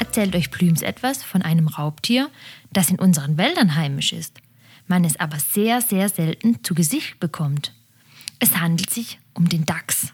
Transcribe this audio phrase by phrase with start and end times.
[0.00, 2.30] erzählt euch Plüms etwas von einem Raubtier,
[2.72, 4.40] das in unseren Wäldern heimisch ist,
[4.88, 7.72] man es aber sehr, sehr selten zu Gesicht bekommt.
[8.40, 10.12] Es handelt sich um den Dachs.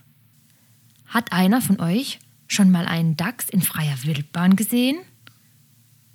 [1.07, 2.19] Hat einer von euch
[2.49, 4.99] schon mal einen Dachs in freier Wildbahn gesehen?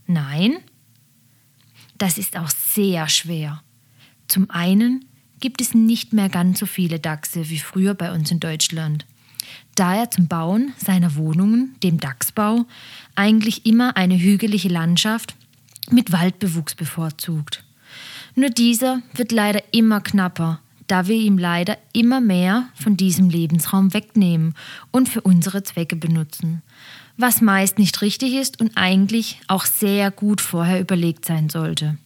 [0.06, 0.58] Nein?
[1.98, 3.64] Das ist auch sehr schwer.
[4.28, 5.06] Zum einen
[5.40, 9.06] gibt es nicht mehr ganz so viele Dachse wie früher bei uns in Deutschland
[9.82, 12.66] da er zum Bauen seiner Wohnungen, dem Dachsbau,
[13.16, 15.34] eigentlich immer eine hügelige Landschaft
[15.90, 17.64] mit Waldbewuchs bevorzugt.
[18.36, 23.92] Nur dieser wird leider immer knapper, da wir ihm leider immer mehr von diesem Lebensraum
[23.96, 24.54] wegnehmen
[24.92, 26.62] und für unsere Zwecke benutzen,
[27.18, 31.98] was meist nicht richtig ist und eigentlich auch sehr gut vorher überlegt sein sollte.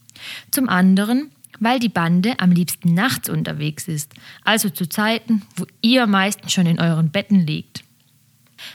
[0.49, 6.07] Zum anderen weil die Bande am liebsten nachts unterwegs ist, also zu Zeiten, wo ihr
[6.07, 7.83] meistens schon in euren Betten liegt.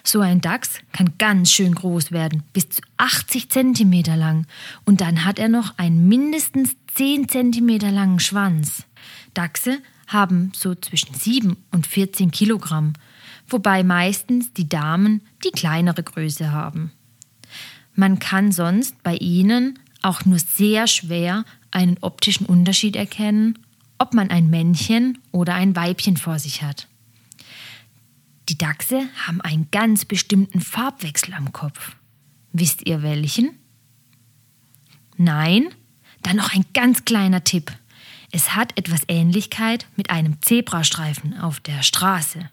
[0.05, 4.47] So ein Dachs kann ganz schön groß werden, bis zu 80 cm lang,
[4.85, 8.85] und dann hat er noch einen mindestens 10 cm langen Schwanz.
[9.35, 12.95] Dachse haben so zwischen 7 und 14 Kilogramm,
[13.49, 16.93] wobei meistens die Damen die kleinere Größe haben.
[17.95, 23.59] Man kann sonst bei ihnen auch nur sehr schwer einen optischen Unterschied erkennen,
[23.99, 26.89] ob man ein Männchen oder ein Weibchen vor sich hat.
[28.49, 31.97] Die Dachse haben einen ganz bestimmten Farbwechsel am Kopf.
[32.53, 33.51] Wisst ihr welchen?
[35.17, 35.69] Nein?
[36.23, 37.73] Dann noch ein ganz kleiner Tipp.
[38.33, 42.51] Es hat etwas Ähnlichkeit mit einem Zebrastreifen auf der Straße.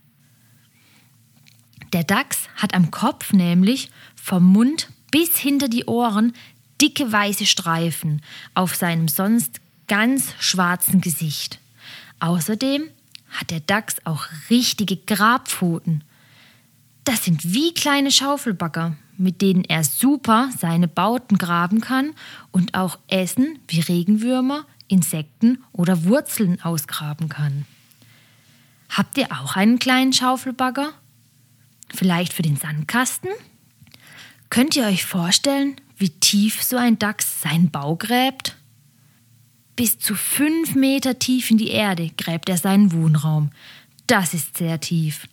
[1.94, 6.34] Der Dachs hat am Kopf nämlich vom Mund bis hinter die Ohren
[6.82, 8.22] dicke weiße Streifen
[8.54, 11.60] auf seinem sonst ganz schwarzen Gesicht.
[12.20, 12.90] Außerdem
[13.30, 16.04] hat der Dachs auch richtige Grabpfoten.
[17.04, 22.14] Das sind wie kleine Schaufelbagger, mit denen er super seine Bauten graben kann
[22.52, 27.66] und auch Essen wie Regenwürmer, Insekten oder Wurzeln ausgraben kann.
[28.90, 30.94] Habt ihr auch einen kleinen Schaufelbagger?
[31.94, 33.30] Vielleicht für den Sandkasten?
[34.50, 38.56] Könnt ihr euch vorstellen, wie tief so ein Dachs seinen Bau gräbt?
[39.76, 43.52] Bis zu fünf Meter tief in die Erde gräbt er seinen Wohnraum.
[44.08, 45.28] Das ist sehr tief.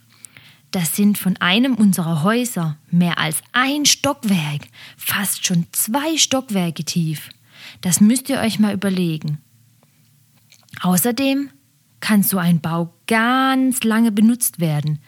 [0.70, 4.62] Das sind von einem unserer Häuser mehr als ein Stockwerk,
[4.96, 7.30] fast schon zwei Stockwerke tief.
[7.80, 9.38] Das müsst ihr euch mal überlegen.
[10.82, 11.50] Außerdem
[12.04, 14.98] kann so ein Bau ganz lange benutzt werden.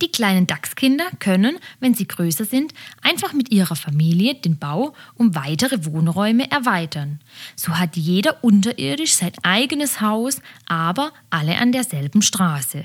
[0.00, 2.72] Die kleinen Dachskinder können, wenn sie größer sind,
[3.02, 7.18] einfach mit ihrer Familie den Bau um weitere Wohnräume erweitern.
[7.56, 12.84] So hat jeder unterirdisch sein eigenes Haus, aber alle an derselben Straße.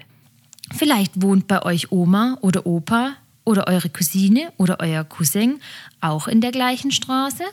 [0.76, 5.60] Vielleicht wohnt bei euch Oma oder Opa oder eure Cousine oder euer Cousin
[6.02, 7.44] auch in der gleichen Straße.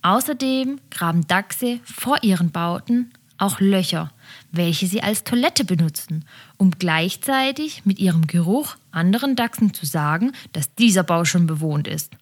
[0.00, 4.12] Außerdem graben Dachse vor ihren Bauten auch Löcher,
[4.50, 6.24] welche sie als Toilette benutzen,
[6.56, 12.12] um gleichzeitig mit ihrem Geruch anderen Dachsen zu sagen, dass dieser Bau schon bewohnt ist.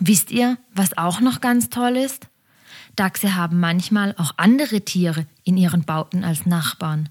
[0.00, 2.28] Wisst ihr, was auch noch ganz toll ist?
[2.96, 7.08] Dachse haben manchmal auch andere Tiere in ihren Bauten als Nachbarn.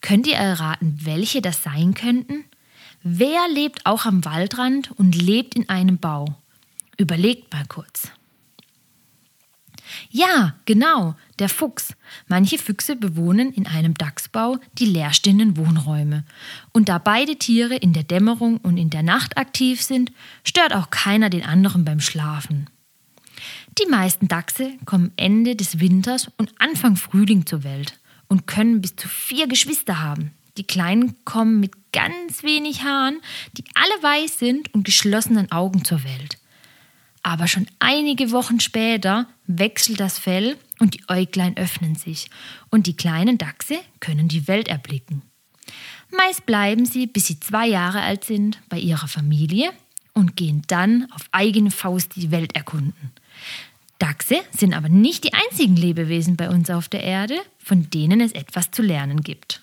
[0.00, 2.44] Könnt ihr erraten, welche das sein könnten?
[3.02, 6.36] Wer lebt auch am Waldrand und lebt in einem Bau?
[6.96, 8.08] Überlegt mal kurz.
[10.10, 11.94] Ja, genau, der Fuchs.
[12.28, 16.24] Manche Füchse bewohnen in einem Dachsbau die leerstehenden Wohnräume.
[16.72, 20.12] Und da beide Tiere in der Dämmerung und in der Nacht aktiv sind,
[20.44, 22.68] stört auch keiner den anderen beim Schlafen.
[23.78, 27.98] Die meisten Dachse kommen Ende des Winters und Anfang Frühling zur Welt
[28.28, 30.32] und können bis zu vier Geschwister haben.
[30.58, 33.20] Die Kleinen kommen mit ganz wenig Haaren,
[33.56, 36.38] die alle weiß sind und geschlossenen Augen zur Welt.
[37.22, 42.30] Aber schon einige Wochen später wechselt das Fell und die Äuglein öffnen sich
[42.70, 45.22] und die kleinen Dachse können die Welt erblicken.
[46.10, 49.70] Meist bleiben sie, bis sie zwei Jahre alt sind, bei ihrer Familie
[50.12, 53.12] und gehen dann auf eigene Faust die Welt erkunden.
[53.98, 58.32] Dachse sind aber nicht die einzigen Lebewesen bei uns auf der Erde, von denen es
[58.32, 59.62] etwas zu lernen gibt.